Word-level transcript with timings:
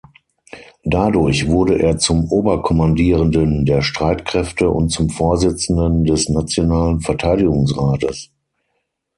Dadurch 0.83 1.45
wurde 1.47 1.77
er 1.79 1.99
zum 1.99 2.25
Oberkommandierenden 2.31 3.65
der 3.65 3.83
Streitkräfte 3.83 4.67
und 4.67 4.89
zum 4.89 5.11
Vorsitzenden 5.11 6.05
des 6.05 6.27
Nationalen 6.27 7.01
Verteidigungsrates. 7.01 8.31